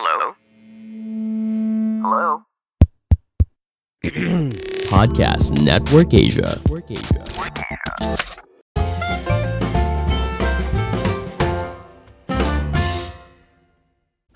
[0.00, 0.32] Hello?
[2.00, 2.28] Hello?
[4.88, 6.56] Podcast Network Asia.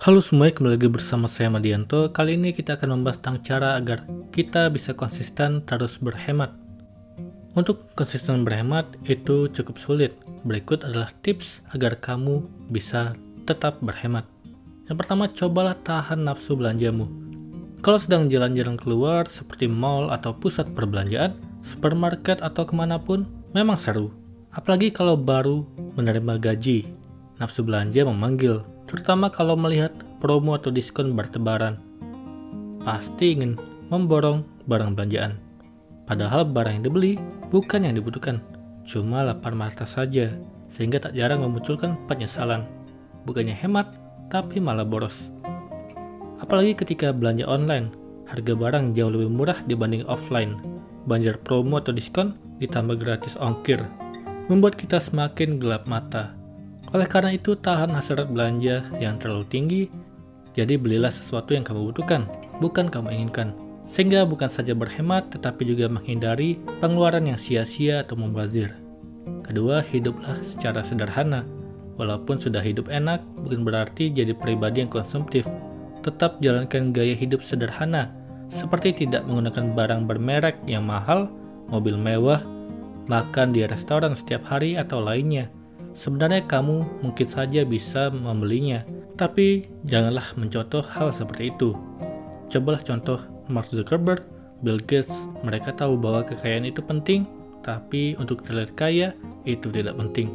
[0.05, 2.13] Halo semuanya, kembali lagi bersama saya Madianto.
[2.13, 6.53] Kali ini kita akan membahas tentang cara agar kita bisa konsisten terus berhemat.
[7.57, 10.13] Untuk konsisten berhemat itu cukup sulit.
[10.45, 13.17] Berikut adalah tips agar kamu bisa
[13.49, 14.34] tetap berhemat.
[14.85, 17.09] Yang pertama, cobalah tahan nafsu belanjamu.
[17.81, 23.77] Kalau sedang jalan-jalan keluar seperti mall atau pusat perbelanjaan, supermarket atau ke mana pun, memang
[23.77, 24.13] seru.
[24.53, 25.65] Apalagi kalau baru
[25.97, 26.85] menerima gaji.
[27.41, 29.91] Nafsu belanja memanggil, terutama kalau melihat
[30.23, 31.81] promo atau diskon bertebaran.
[32.85, 33.57] Pasti ingin
[33.89, 35.41] memborong barang belanjaan.
[36.05, 37.17] Padahal barang yang dibeli
[37.49, 38.39] bukan yang dibutuhkan,
[38.85, 40.29] cuma lapar mata saja,
[40.69, 42.69] sehingga tak jarang memunculkan penyesalan.
[43.25, 45.29] Bukannya hemat, tapi malah boros.
[46.41, 47.93] Apalagi ketika belanja online,
[48.27, 50.59] harga barang jauh lebih murah dibanding offline.
[51.05, 53.81] Banjar promo atau diskon ditambah gratis ongkir,
[54.49, 56.33] membuat kita semakin gelap mata.
[56.93, 59.83] Oleh karena itu, tahan hasrat belanja yang terlalu tinggi,
[60.55, 62.25] jadi belilah sesuatu yang kamu butuhkan,
[62.63, 63.51] bukan kamu inginkan.
[63.85, 68.73] Sehingga bukan saja berhemat, tetapi juga menghindari pengeluaran yang sia-sia atau membazir.
[69.45, 71.45] Kedua, hiduplah secara sederhana.
[71.95, 75.47] Walaupun sudah hidup enak, bukan berarti jadi pribadi yang konsumtif.
[76.03, 78.11] Tetap jalankan gaya hidup sederhana,
[78.51, 81.31] seperti tidak menggunakan barang bermerek yang mahal,
[81.71, 82.43] mobil mewah,
[83.09, 85.49] makan di restoran setiap hari atau lainnya.
[85.95, 88.83] Sebenarnya kamu mungkin saja bisa membelinya,
[89.15, 91.71] tapi janganlah mencontoh hal seperti itu.
[92.51, 94.27] Cobalah contoh Mark Zuckerberg,
[94.61, 97.23] Bill Gates, mereka tahu bahwa kekayaan itu penting,
[97.63, 99.15] tapi untuk terlihat kaya
[99.47, 100.29] itu tidak penting.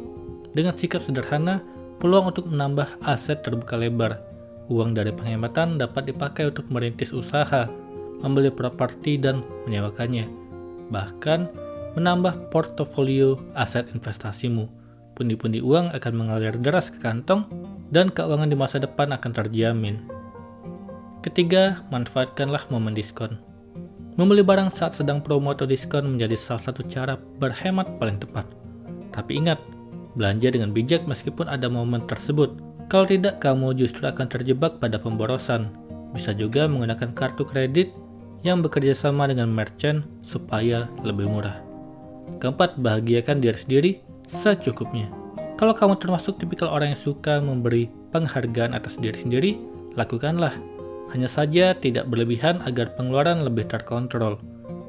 [0.51, 1.63] Dengan sikap sederhana,
[2.03, 4.19] peluang untuk menambah aset terbuka lebar.
[4.71, 7.67] Uang dari penghematan dapat dipakai untuk merintis usaha,
[8.23, 10.27] membeli properti dan menyewakannya.
[10.91, 11.39] Bahkan,
[11.95, 14.81] menambah portofolio aset investasimu
[15.21, 17.45] pundi-pundi uang akan mengalir deras ke kantong
[17.93, 20.01] dan keuangan di masa depan akan terjamin.
[21.21, 23.37] Ketiga, manfaatkanlah momen diskon.
[24.17, 28.49] Membeli barang saat sedang promo atau diskon menjadi salah satu cara berhemat paling tepat.
[29.13, 29.61] Tapi ingat,
[30.15, 32.57] belanja dengan bijak meskipun ada momen tersebut.
[32.91, 35.71] Kalau tidak, kamu justru akan terjebak pada pemborosan.
[36.11, 37.95] Bisa juga menggunakan kartu kredit
[38.43, 41.63] yang bekerja sama dengan merchant supaya lebih murah.
[42.43, 43.91] Keempat, bahagiakan diri sendiri
[44.27, 45.07] secukupnya.
[45.55, 49.51] Kalau kamu termasuk tipikal orang yang suka memberi penghargaan atas diri sendiri,
[49.93, 50.51] lakukanlah.
[51.13, 54.39] Hanya saja tidak berlebihan agar pengeluaran lebih terkontrol.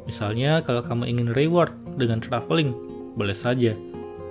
[0.06, 2.75] Misalnya kalau kamu ingin reward dengan traveling,
[3.15, 3.77] boleh saja.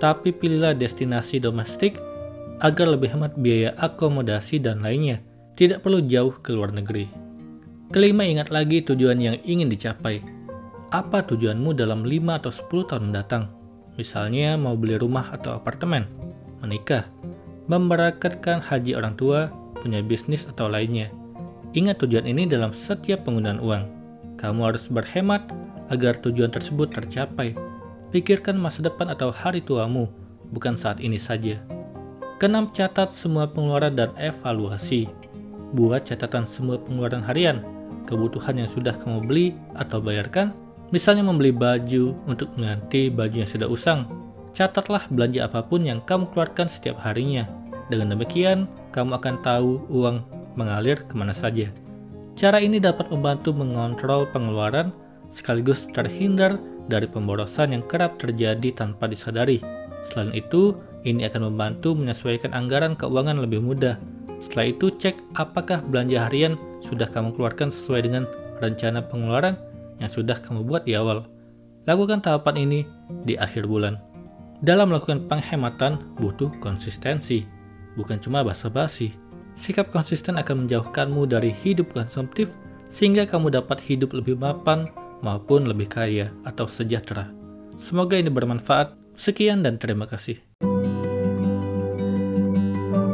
[0.02, 2.02] Tapi pilihlah destinasi domestik
[2.58, 5.22] agar lebih hemat biaya akomodasi dan lainnya.
[5.54, 7.06] Tidak perlu jauh ke luar negeri.
[7.94, 10.18] Kelima, ingat lagi tujuan yang ingin dicapai.
[10.90, 13.44] Apa tujuanmu dalam 5 atau 10 tahun mendatang?
[13.94, 16.08] Misalnya mau beli rumah atau apartemen,
[16.64, 17.06] menikah,
[17.70, 21.12] memberangkatkan haji orang tua, punya bisnis atau lainnya.
[21.76, 23.84] Ingat tujuan ini dalam setiap penggunaan uang.
[24.40, 25.46] Kamu harus berhemat
[25.92, 27.54] agar tujuan tersebut tercapai.
[28.12, 30.06] Pikirkan masa depan atau hari tuamu,
[30.52, 31.58] bukan saat ini saja.
[32.36, 35.08] Kenam catat semua pengeluaran dan evaluasi.
[35.72, 37.64] Buat catatan semua pengeluaran harian,
[38.04, 40.52] kebutuhan yang sudah kamu beli atau bayarkan,
[40.92, 44.04] Misalnya membeli baju untuk mengganti baju yang sudah usang.
[44.52, 47.48] Catatlah belanja apa pun yang kamu keluarkan setiap harinya.
[47.88, 50.20] Dengan demikian, kamu akan tahu uang
[50.52, 51.72] mengalir ke mana saja.
[52.36, 54.92] Cara ini dapat membantu mengontrol pengeluaran
[55.32, 59.62] sekaligus terhindar dari pemborosan yang kerap terjadi tanpa disadari.
[60.06, 60.74] Selain itu,
[61.06, 63.98] ini akan membantu menyesuaikan anggaran keuangan lebih mudah.
[64.42, 68.24] Setelah itu, cek apakah belanja harian sudah kamu keluarkan sesuai dengan
[68.58, 69.54] rencana pengeluaran
[70.02, 71.26] yang sudah kamu buat di awal.
[71.86, 72.80] Lakukan tahapan ini
[73.26, 73.98] di akhir bulan.
[74.62, 77.42] Dalam melakukan penghematan butuh konsistensi,
[77.98, 79.10] bukan cuma basa-basi.
[79.58, 82.54] Sikap konsisten akan menjauhkanmu dari hidup konsumtif
[82.86, 84.86] sehingga kamu dapat hidup lebih mapan
[85.22, 87.30] maupun lebih kaya atau sejahtera.
[87.78, 88.98] Semoga ini bermanfaat.
[89.16, 90.40] Sekian dan terima kasih.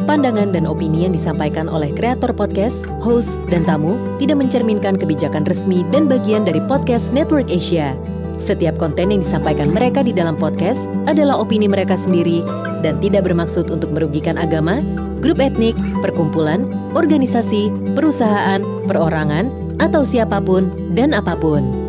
[0.08, 5.84] Pandangan dan opini yang disampaikan oleh kreator podcast, host, dan tamu tidak mencerminkan kebijakan resmi
[5.92, 7.92] dan bagian dari podcast Network Asia.
[8.40, 12.40] Setiap konten yang disampaikan mereka di dalam podcast adalah opini mereka sendiri
[12.80, 14.80] dan tidak bermaksud untuk merugikan agama,
[15.20, 16.64] grup etnik, perkumpulan,
[16.96, 21.87] organisasi, perusahaan, perorangan, atau siapa pun dan apa pun.